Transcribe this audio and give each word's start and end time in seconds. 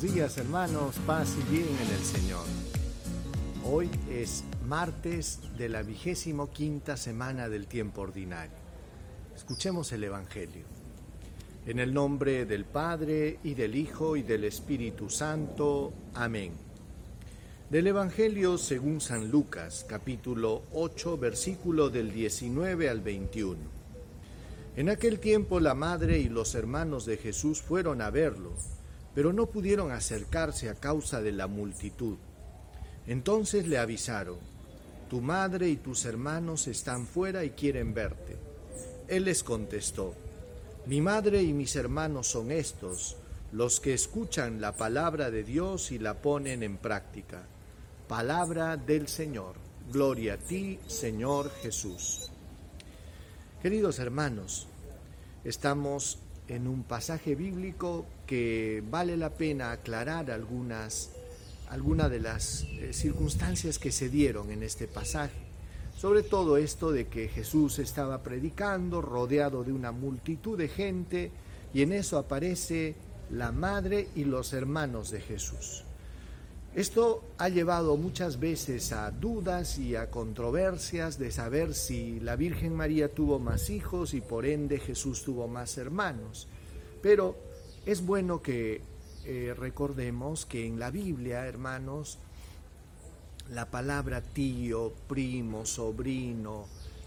Días 0.00 0.38
hermanos, 0.38 0.96
paz 1.06 1.36
y 1.38 1.52
bien 1.52 1.68
en 1.68 1.94
el 1.94 2.02
Señor. 2.02 2.46
Hoy 3.66 3.90
es 4.10 4.44
martes 4.66 5.40
de 5.58 5.68
la 5.68 5.82
vigésimo 5.82 6.50
quinta 6.50 6.96
semana 6.96 7.50
del 7.50 7.66
tiempo 7.66 8.00
ordinario. 8.00 8.56
Escuchemos 9.36 9.92
el 9.92 10.02
Evangelio. 10.04 10.64
En 11.66 11.80
el 11.80 11.92
nombre 11.92 12.46
del 12.46 12.64
Padre 12.64 13.40
y 13.44 13.52
del 13.52 13.76
Hijo 13.76 14.16
y 14.16 14.22
del 14.22 14.44
Espíritu 14.44 15.10
Santo. 15.10 15.92
Amén. 16.14 16.54
Del 17.68 17.86
Evangelio 17.86 18.56
según 18.56 19.02
San 19.02 19.30
Lucas, 19.30 19.84
capítulo 19.86 20.62
8, 20.72 21.18
versículo 21.18 21.90
del 21.90 22.10
19 22.10 22.88
al 22.88 23.02
21. 23.02 23.58
En 24.76 24.88
aquel 24.88 25.20
tiempo 25.20 25.60
la 25.60 25.74
madre 25.74 26.20
y 26.20 26.30
los 26.30 26.54
hermanos 26.54 27.04
de 27.04 27.18
Jesús 27.18 27.60
fueron 27.60 28.00
a 28.00 28.08
verlo 28.08 28.54
pero 29.14 29.32
no 29.32 29.46
pudieron 29.46 29.90
acercarse 29.90 30.68
a 30.68 30.74
causa 30.74 31.20
de 31.20 31.32
la 31.32 31.46
multitud. 31.46 32.16
Entonces 33.06 33.66
le 33.66 33.78
avisaron, 33.78 34.38
tu 35.08 35.20
madre 35.20 35.68
y 35.68 35.76
tus 35.76 36.04
hermanos 36.04 36.68
están 36.68 37.06
fuera 37.06 37.44
y 37.44 37.50
quieren 37.50 37.94
verte. 37.94 38.36
Él 39.08 39.24
les 39.24 39.42
contestó, 39.42 40.14
mi 40.86 41.00
madre 41.00 41.42
y 41.42 41.52
mis 41.52 41.74
hermanos 41.76 42.28
son 42.28 42.52
estos, 42.52 43.16
los 43.52 43.80
que 43.80 43.92
escuchan 43.92 44.60
la 44.60 44.72
palabra 44.72 45.30
de 45.30 45.42
Dios 45.42 45.90
y 45.90 45.98
la 45.98 46.14
ponen 46.14 46.62
en 46.62 46.76
práctica. 46.76 47.42
Palabra 48.06 48.76
del 48.76 49.08
Señor. 49.08 49.56
Gloria 49.92 50.34
a 50.34 50.36
ti, 50.36 50.78
Señor 50.86 51.50
Jesús. 51.62 52.30
Queridos 53.60 53.98
hermanos, 53.98 54.68
estamos 55.42 56.18
en 56.50 56.66
un 56.66 56.82
pasaje 56.82 57.36
bíblico 57.36 58.06
que 58.26 58.82
vale 58.90 59.16
la 59.16 59.30
pena 59.30 59.70
aclarar 59.70 60.32
algunas, 60.32 61.12
algunas 61.68 62.10
de 62.10 62.18
las 62.18 62.64
eh, 62.64 62.92
circunstancias 62.92 63.78
que 63.78 63.92
se 63.92 64.08
dieron 64.08 64.50
en 64.50 64.64
este 64.64 64.88
pasaje. 64.88 65.38
Sobre 65.96 66.24
todo 66.24 66.56
esto 66.56 66.90
de 66.90 67.06
que 67.06 67.28
Jesús 67.28 67.78
estaba 67.78 68.24
predicando 68.24 69.00
rodeado 69.00 69.62
de 69.62 69.72
una 69.72 69.92
multitud 69.92 70.58
de 70.58 70.66
gente 70.66 71.30
y 71.72 71.82
en 71.82 71.92
eso 71.92 72.18
aparece 72.18 72.96
la 73.30 73.52
madre 73.52 74.08
y 74.16 74.24
los 74.24 74.52
hermanos 74.52 75.10
de 75.10 75.20
Jesús. 75.20 75.84
Esto 76.74 77.24
ha 77.38 77.48
llevado 77.48 77.96
muchas 77.96 78.38
veces 78.38 78.92
a 78.92 79.10
dudas 79.10 79.76
y 79.78 79.96
a 79.96 80.08
controversias 80.08 81.18
de 81.18 81.32
saber 81.32 81.74
si 81.74 82.20
la 82.20 82.36
Virgen 82.36 82.76
María 82.76 83.12
tuvo 83.12 83.40
más 83.40 83.70
hijos 83.70 84.14
y 84.14 84.20
por 84.20 84.46
ende 84.46 84.78
Jesús 84.78 85.24
tuvo 85.24 85.48
más 85.48 85.78
hermanos. 85.78 86.46
Pero 87.02 87.36
es 87.86 88.06
bueno 88.06 88.40
que 88.40 88.82
eh, 89.24 89.52
recordemos 89.58 90.46
que 90.46 90.64
en 90.64 90.78
la 90.78 90.92
Biblia, 90.92 91.44
hermanos, 91.44 92.18
la 93.50 93.68
palabra 93.68 94.20
tío, 94.20 94.92
primo, 95.08 95.66
sobrino, 95.66 96.66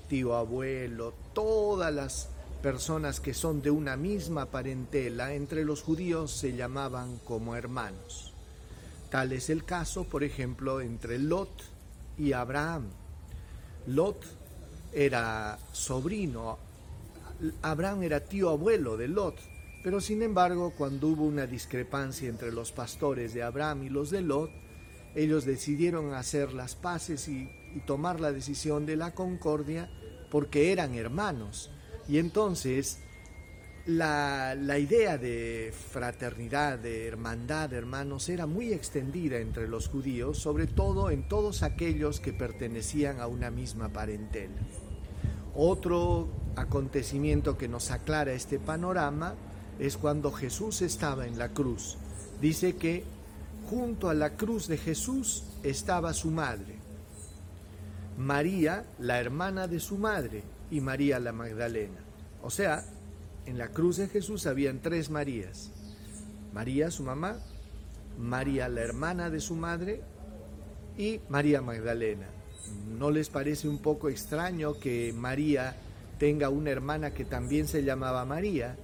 tío 0.09 0.35
abuelo, 0.35 1.13
todas 1.33 1.93
las 1.93 2.27
personas 2.61 3.21
que 3.21 3.33
son 3.33 3.61
de 3.61 3.71
una 3.71 3.95
misma 3.95 4.47
parentela 4.47 5.33
entre 5.33 5.63
los 5.63 5.81
judíos 5.83 6.31
se 6.31 6.53
llamaban 6.53 7.17
como 7.19 7.55
hermanos. 7.55 8.32
Tal 9.13 9.31
es 9.31 9.51
el 9.51 9.63
caso, 9.63 10.05
por 10.05 10.23
ejemplo, 10.23 10.81
entre 10.81 11.19
Lot 11.19 11.61
y 12.17 12.33
Abraham. 12.33 12.85
Lot 13.85 14.25
era 14.91 15.59
sobrino, 15.71 16.57
Abraham 17.61 18.01
era 18.01 18.21
tío 18.21 18.49
abuelo 18.49 18.97
de 18.97 19.07
Lot, 19.07 19.35
pero 19.83 20.01
sin 20.01 20.23
embargo, 20.23 20.73
cuando 20.75 21.09
hubo 21.09 21.25
una 21.25 21.45
discrepancia 21.45 22.27
entre 22.27 22.51
los 22.51 22.71
pastores 22.71 23.35
de 23.35 23.43
Abraham 23.43 23.83
y 23.83 23.89
los 23.89 24.09
de 24.09 24.23
Lot, 24.23 24.49
ellos 25.13 25.45
decidieron 25.45 26.15
hacer 26.15 26.51
las 26.51 26.73
paces 26.73 27.27
y, 27.27 27.51
tomar 27.85 28.19
la 28.19 28.31
decisión 28.31 28.87
de 28.87 28.95
la 28.95 29.13
concordia 29.13 29.91
porque 30.31 30.71
eran 30.71 30.95
hermanos. 30.95 31.69
Y 32.07 32.17
entonces 32.17 33.02
la, 33.85 34.79
idea 34.79 35.17
de 35.17 35.73
fraternidad, 35.91 36.79
de 36.79 37.07
hermandad, 37.07 37.73
hermanos, 37.73 38.29
era 38.29 38.45
muy 38.45 38.71
extendida 38.71 39.37
entre 39.39 39.67
los 39.67 39.89
judíos, 39.89 40.37
sobre 40.37 40.67
todo 40.67 41.09
en 41.09 41.27
todos 41.27 41.63
aquellos 41.63 42.19
que 42.19 42.31
pertenecían 42.31 43.19
a 43.19 43.27
una 43.27 43.51
misma 43.51 43.89
parentela. 43.89 44.61
Otro 45.55 46.29
acontecimiento 46.55 47.57
que 47.57 47.67
nos 47.67 47.91
aclara 47.91 48.31
este 48.31 48.57
panorama 48.57 49.35
es 49.79 49.97
cuando 49.97 50.31
Jesús 50.31 50.81
estaba 50.81 51.27
en 51.27 51.37
la 51.37 51.49
cruz. 51.49 51.97
Dice 52.39 52.75
que 52.75 53.03
junto 53.69 54.09
a 54.09 54.13
la 54.13 54.31
cruz 54.31 54.67
de 54.67 54.77
Jesús 54.77 55.43
estaba 55.61 56.13
su 56.13 56.31
madre, 56.31 56.77
María, 58.17 58.85
la 58.99 59.19
hermana 59.19 59.67
de 59.67 59.79
su 59.79 59.97
madre, 59.97 60.43
y 60.71 60.79
María 60.79 61.19
la 61.19 61.33
Magdalena. 61.33 61.99
O 62.41 62.49
sea, 62.49 62.83
en 63.45 63.57
la 63.57 63.69
cruz 63.69 63.97
de 63.97 64.07
Jesús 64.07 64.47
habían 64.47 64.81
tres 64.81 65.09
Marías. 65.09 65.71
María, 66.53 66.91
su 66.91 67.03
mamá, 67.03 67.39
María, 68.17 68.69
la 68.69 68.81
hermana 68.81 69.29
de 69.29 69.39
su 69.39 69.55
madre, 69.55 70.01
y 70.97 71.19
María 71.29 71.61
Magdalena. 71.61 72.27
¿No 72.97 73.11
les 73.11 73.29
parece 73.29 73.67
un 73.67 73.79
poco 73.79 74.09
extraño 74.09 74.79
que 74.79 75.13
María 75.13 75.75
tenga 76.19 76.49
una 76.49 76.69
hermana 76.69 77.13
que 77.13 77.25
también 77.25 77.67
se 77.67 77.83
llamaba 77.83 78.25
María? 78.25 78.77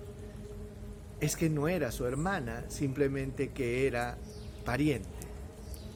Es 1.19 1.35
que 1.35 1.49
no 1.49 1.67
era 1.67 1.91
su 1.91 2.05
hermana, 2.05 2.65
simplemente 2.69 3.49
que 3.49 3.85
era 3.87 4.17
pariente. 4.65 5.09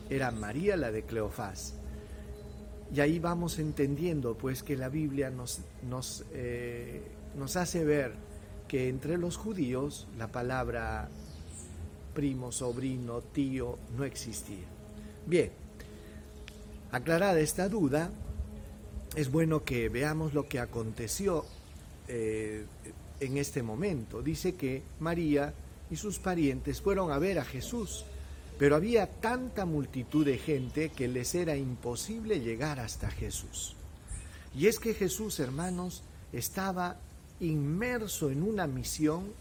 Era 0.09 0.31
María 0.31 0.78
la 0.78 0.91
de 0.91 1.03
Cleofás. 1.03 1.75
Y 2.94 3.00
ahí 3.00 3.18
vamos 3.19 3.57
entendiendo 3.57 4.38
pues 4.38 4.62
que 4.62 4.78
la 4.78 4.90
Biblia 4.90 5.31
nos, 5.31 5.62
nos, 5.81 6.25
eh, 6.34 7.01
nos 7.35 7.56
hace 7.56 7.84
ver 7.84 8.13
que 8.73 8.89
entre 8.89 9.19
los 9.19 9.38
judíos 9.38 10.07
la 10.17 10.29
palabra 10.29 11.07
primo, 12.16 12.51
sobrino, 12.51 13.22
tío 13.22 13.78
no 13.95 14.03
existía. 14.03 14.66
Bien, 15.28 15.51
aclarada 16.91 17.39
esta 17.39 17.69
duda, 17.69 18.09
es 19.16 19.31
bueno 19.31 19.63
que 19.63 19.89
veamos 19.89 20.33
lo 20.33 20.47
que 20.47 20.57
aconteció 20.59 21.45
eh, 22.07 22.66
en 23.19 23.38
este 23.38 23.62
momento. 23.62 24.23
Dice 24.23 24.56
que 24.56 24.81
María 25.00 25.53
y 25.91 25.95
sus 25.95 26.17
parientes 26.17 26.81
fueron 26.81 27.12
a 27.12 27.19
ver 27.19 27.38
a 27.38 27.45
Jesús, 27.45 28.06
pero 28.57 28.75
había 28.75 29.06
tanta 29.06 29.67
multitud 29.67 30.25
de 30.25 30.39
gente 30.39 30.89
que 30.89 31.07
les 31.07 31.35
era 31.35 31.56
imposible 31.56 32.39
llegar 32.39 32.79
hasta 32.79 33.12
Jesús. 33.12 33.75
Y 34.57 34.66
es 34.66 34.79
que 34.79 34.95
Jesús, 34.95 35.39
hermanos, 35.39 36.01
estaba 36.31 36.97
inmerso 37.44 38.30
en 38.30 38.44
una 38.44 38.68
misión 38.68 39.34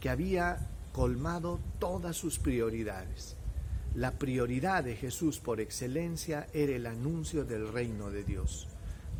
que 0.00 0.10
había 0.10 0.68
colmado 0.92 1.60
todas 1.78 2.16
sus 2.16 2.38
prioridades. 2.38 3.36
La 3.94 4.12
prioridad 4.12 4.84
de 4.84 4.96
Jesús 4.96 5.38
por 5.38 5.60
excelencia 5.60 6.46
era 6.52 6.74
el 6.74 6.86
anuncio 6.86 7.44
del 7.44 7.72
reino 7.72 8.10
de 8.10 8.24
Dios. 8.24 8.68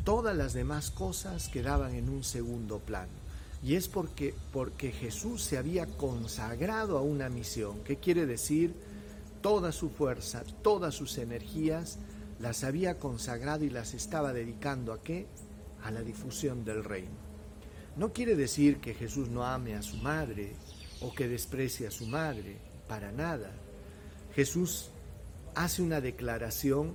Todas 0.03 0.35
las 0.35 0.53
demás 0.53 0.91
cosas 0.91 1.49
quedaban 1.49 1.93
en 1.93 2.09
un 2.09 2.23
segundo 2.23 2.79
plano. 2.79 3.11
Y 3.63 3.75
es 3.75 3.87
porque, 3.87 4.33
porque 4.51 4.91
Jesús 4.91 5.43
se 5.43 5.57
había 5.57 5.85
consagrado 5.85 6.97
a 6.97 7.01
una 7.01 7.29
misión, 7.29 7.83
que 7.83 7.97
quiere 7.97 8.25
decir 8.25 8.73
toda 9.41 9.71
su 9.71 9.89
fuerza, 9.89 10.43
todas 10.63 10.95
sus 10.95 11.17
energías, 11.17 11.99
las 12.39 12.63
había 12.63 12.97
consagrado 12.97 13.63
y 13.63 13.69
las 13.69 13.93
estaba 13.93 14.33
dedicando 14.33 14.93
a 14.93 15.01
qué? 15.01 15.27
A 15.83 15.91
la 15.91 16.01
difusión 16.01 16.65
del 16.65 16.83
reino. 16.83 17.30
No 17.95 18.13
quiere 18.13 18.35
decir 18.35 18.77
que 18.77 18.93
Jesús 18.93 19.29
no 19.29 19.45
ame 19.45 19.75
a 19.75 19.81
su 19.81 19.97
madre 19.97 20.53
o 21.01 21.13
que 21.13 21.27
desprecie 21.27 21.87
a 21.87 21.91
su 21.91 22.05
madre, 22.05 22.57
para 22.87 23.11
nada. 23.11 23.51
Jesús 24.35 24.91
hace 25.55 25.81
una 25.81 26.01
declaración 26.01 26.93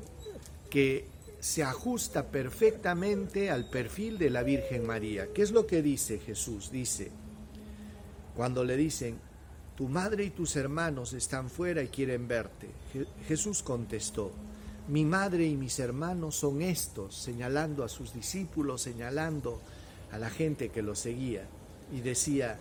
que 0.71 1.07
se 1.41 1.63
ajusta 1.63 2.27
perfectamente 2.27 3.51
al 3.51 3.69
perfil 3.69 4.19
de 4.19 4.31
la 4.31 4.43
Virgen 4.43 4.87
María. 4.87 5.33
¿Qué 5.33 5.43
es 5.43 5.51
lo 5.51 5.67
que 5.67 5.83
dice 5.83 6.19
Jesús? 6.19 6.71
Dice, 6.71 7.11
cuando 8.35 8.65
le 8.65 8.77
dicen, 8.77 9.19
tu 9.77 9.89
madre 9.89 10.25
y 10.25 10.31
tus 10.31 10.57
hermanos 10.57 11.13
están 11.13 11.51
fuera 11.51 11.83
y 11.83 11.89
quieren 11.89 12.27
verte, 12.27 12.69
Jesús 13.29 13.63
contestó, 13.63 14.33
mi 14.89 15.05
madre 15.05 15.47
y 15.47 15.57
mis 15.57 15.79
hermanos 15.79 16.37
son 16.37 16.63
estos, 16.63 17.15
señalando 17.15 17.85
a 17.85 17.89
sus 17.89 18.15
discípulos, 18.15 18.83
señalando 18.83 19.61
a 20.11 20.19
la 20.19 20.31
gente 20.31 20.69
que 20.71 20.83
lo 20.83 20.95
seguía 20.95 21.47
y 21.93 22.01
decía, 22.01 22.59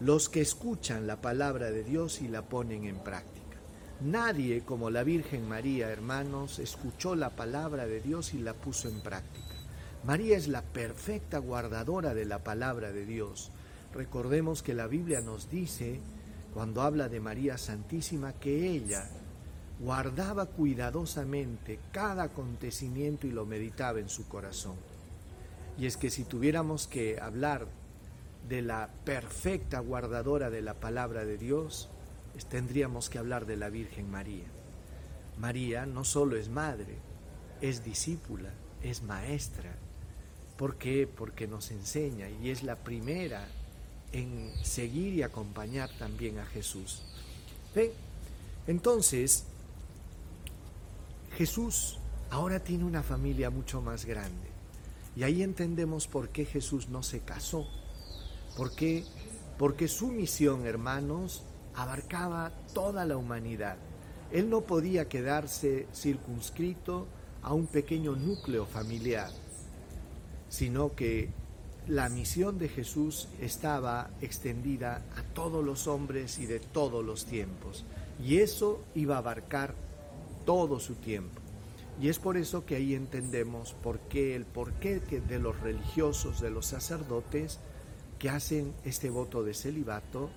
los 0.00 0.28
que 0.28 0.40
escuchan 0.40 1.06
la 1.06 1.20
palabra 1.20 1.70
de 1.70 1.82
Dios 1.82 2.20
y 2.20 2.28
la 2.28 2.42
ponen 2.42 2.84
en 2.84 2.98
práctica. 2.98 3.56
Nadie 4.00 4.60
como 4.60 4.90
la 4.90 5.04
Virgen 5.04 5.48
María, 5.48 5.90
hermanos, 5.90 6.58
escuchó 6.58 7.14
la 7.14 7.30
palabra 7.30 7.86
de 7.86 8.00
Dios 8.00 8.34
y 8.34 8.38
la 8.38 8.52
puso 8.52 8.88
en 8.88 9.00
práctica. 9.00 9.56
María 10.04 10.36
es 10.36 10.48
la 10.48 10.62
perfecta 10.62 11.38
guardadora 11.38 12.12
de 12.12 12.26
la 12.26 12.44
palabra 12.44 12.92
de 12.92 13.06
Dios. 13.06 13.50
Recordemos 13.94 14.62
que 14.62 14.74
la 14.74 14.86
Biblia 14.86 15.22
nos 15.22 15.50
dice 15.50 16.00
cuando 16.52 16.82
habla 16.82 17.08
de 17.08 17.20
María 17.20 17.56
Santísima 17.56 18.34
que 18.34 18.70
ella 18.70 19.08
guardaba 19.80 20.46
cuidadosamente 20.46 21.78
cada 21.92 22.24
acontecimiento 22.24 23.26
y 23.26 23.32
lo 23.32 23.46
meditaba 23.46 23.98
en 23.98 24.08
su 24.08 24.28
corazón. 24.28 24.76
Y 25.78 25.86
es 25.86 25.96
que 25.96 26.10
si 26.10 26.24
tuviéramos 26.24 26.86
que 26.86 27.20
hablar 27.20 27.66
de 28.48 28.62
la 28.62 28.88
perfecta 29.04 29.80
guardadora 29.80 30.50
de 30.50 30.62
la 30.62 30.74
palabra 30.74 31.24
de 31.24 31.36
Dios, 31.36 31.88
tendríamos 32.48 33.10
que 33.10 33.18
hablar 33.18 33.46
de 33.46 33.56
la 33.56 33.68
Virgen 33.68 34.10
María. 34.10 34.44
María 35.38 35.84
no 35.86 36.04
solo 36.04 36.36
es 36.36 36.48
madre, 36.48 36.96
es 37.60 37.84
discípula, 37.84 38.50
es 38.82 39.02
maestra. 39.02 39.74
¿Por 40.56 40.76
qué? 40.76 41.06
Porque 41.06 41.46
nos 41.46 41.70
enseña 41.70 42.30
y 42.30 42.50
es 42.50 42.62
la 42.62 42.76
primera 42.76 43.46
en 44.12 44.52
seguir 44.62 45.14
y 45.14 45.22
acompañar 45.22 45.90
también 45.98 46.38
a 46.38 46.46
Jesús. 46.46 47.02
Entonces, 48.66 49.44
Jesús 51.36 51.98
ahora 52.30 52.60
tiene 52.60 52.84
una 52.84 53.02
familia 53.02 53.50
mucho 53.50 53.82
más 53.82 54.06
grande. 54.06 54.45
Y 55.16 55.22
ahí 55.22 55.42
entendemos 55.42 56.06
por 56.06 56.28
qué 56.28 56.44
Jesús 56.44 56.88
no 56.88 57.02
se 57.02 57.20
casó. 57.20 57.66
¿Por 58.56 58.74
qué? 58.74 59.04
Porque 59.58 59.88
su 59.88 60.08
misión, 60.08 60.66
hermanos, 60.66 61.42
abarcaba 61.74 62.52
toda 62.74 63.06
la 63.06 63.16
humanidad. 63.16 63.78
Él 64.30 64.50
no 64.50 64.60
podía 64.60 65.08
quedarse 65.08 65.86
circunscrito 65.94 67.06
a 67.42 67.54
un 67.54 67.66
pequeño 67.66 68.14
núcleo 68.14 68.66
familiar, 68.66 69.30
sino 70.48 70.94
que 70.94 71.30
la 71.88 72.08
misión 72.08 72.58
de 72.58 72.68
Jesús 72.68 73.28
estaba 73.40 74.10
extendida 74.20 75.02
a 75.16 75.22
todos 75.34 75.64
los 75.64 75.86
hombres 75.86 76.38
y 76.38 76.46
de 76.46 76.60
todos 76.60 77.04
los 77.04 77.24
tiempos. 77.24 77.84
Y 78.22 78.38
eso 78.38 78.82
iba 78.94 79.14
a 79.14 79.18
abarcar 79.18 79.74
todo 80.44 80.80
su 80.80 80.96
tiempo. 80.96 81.40
Y 82.00 82.08
es 82.08 82.18
por 82.18 82.36
eso 82.36 82.66
que 82.66 82.76
ahí 82.76 82.94
entendemos 82.94 83.72
por 83.82 84.00
qué 84.00 84.36
el 84.36 84.44
porqué 84.44 85.00
de 85.00 85.38
los 85.38 85.58
religiosos, 85.60 86.40
de 86.40 86.50
los 86.50 86.66
sacerdotes 86.66 87.58
que 88.18 88.28
hacen 88.28 88.74
este 88.84 89.10
voto 89.10 89.42
de 89.42 89.54
celibato 89.54 90.30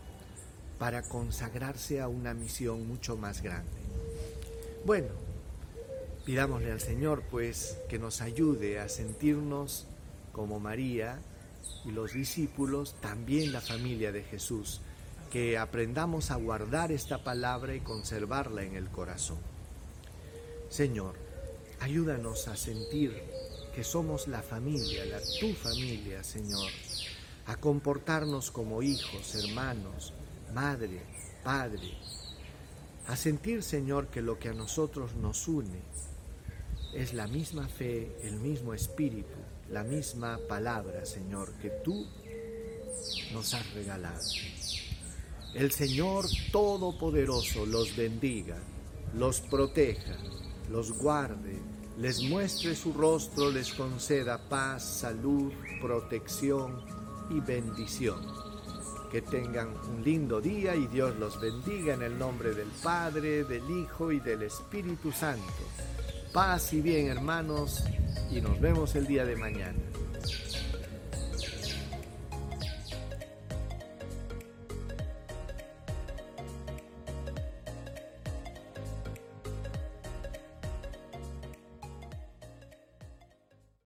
para 0.78 1.02
consagrarse 1.04 2.00
a 2.00 2.08
una 2.08 2.34
misión 2.34 2.88
mucho 2.88 3.18
más 3.18 3.42
grande. 3.42 3.70
Bueno, 4.86 5.10
pidámosle 6.26 6.72
al 6.72 6.80
Señor 6.80 7.24
pues 7.30 7.78
que 7.90 8.00
nos 8.00 8.22
ayude 8.22 8.80
a 8.80 8.88
sentirnos 8.88 9.86
como 10.32 10.60
María 10.60 11.20
y 11.84 11.92
los 11.92 12.14
discípulos, 12.14 12.96
también 13.02 13.52
la 13.52 13.60
familia 13.60 14.14
de 14.14 14.24
Jesús, 14.24 14.80
que 15.32 15.58
aprendamos 15.58 16.32
a 16.32 16.36
guardar 16.36 16.94
esta 16.94 17.24
palabra 17.24 17.76
y 17.76 17.82
conservarla 17.82 18.64
en 18.64 18.76
el 18.76 18.88
corazón. 18.88 19.38
Señor, 20.70 21.16
ayúdanos 21.80 22.48
a 22.48 22.56
sentir 22.56 23.14
que 23.74 23.84
somos 23.84 24.28
la 24.28 24.42
familia, 24.42 25.06
la 25.06 25.20
tu 25.40 25.54
familia, 25.54 26.24
Señor, 26.24 26.70
a 27.46 27.56
comportarnos 27.56 28.52
como 28.52 28.82
hijos, 28.82 29.36
hermanos, 29.36 30.14
madre, 30.54 31.02
padre, 31.44 31.98
a 33.08 33.16
sentir, 33.16 33.64
Señor, 33.64 34.08
que 34.08 34.22
lo 34.22 34.38
que 34.38 34.50
a 34.50 34.54
nosotros 34.54 35.16
nos 35.16 35.48
une 35.48 35.82
es 36.94 37.14
la 37.14 37.28
misma 37.28 37.68
fe, 37.68 38.16
el 38.24 38.40
mismo 38.40 38.74
espíritu, 38.74 39.38
la 39.72 39.84
misma 39.84 40.40
palabra, 40.48 41.06
Señor, 41.06 41.54
que 41.62 41.70
tú 41.70 42.06
nos 43.34 43.54
has 43.54 43.74
regalado. 43.74 44.22
El 45.54 45.72
Señor 45.72 46.26
Todopoderoso 46.52 47.66
los 47.66 47.96
bendiga, 47.96 48.58
los 49.16 49.42
proteja, 49.42 50.18
los 50.70 50.92
guarde, 50.92 51.60
les 51.98 52.22
muestre 52.24 52.76
su 52.76 52.94
rostro, 52.94 53.52
les 53.52 53.74
conceda 53.74 54.38
paz, 54.38 55.00
salud, 55.02 55.52
protección 55.82 56.82
y 57.30 57.40
bendición. 57.40 58.20
Que 59.12 59.22
tengan 59.22 59.70
un 59.90 60.04
lindo 60.04 60.40
día 60.40 60.76
y 60.76 60.88
Dios 60.88 61.16
los 61.18 61.42
bendiga 61.42 61.96
en 61.96 62.04
el 62.04 62.18
nombre 62.18 62.54
del 62.54 62.70
Padre, 62.84 63.44
del 63.44 63.70
Hijo 63.70 64.12
y 64.12 64.20
del 64.20 64.44
Espíritu 64.44 65.12
Santo. 65.12 65.44
Paz 66.32 66.74
y 66.74 66.82
bien 66.82 67.08
hermanos 67.08 67.84
y 68.32 68.40
nos 68.40 68.60
vemos 68.62 68.96
el 68.96 69.08
día 69.08 69.26
de 69.26 69.36
mañana. 69.36 69.80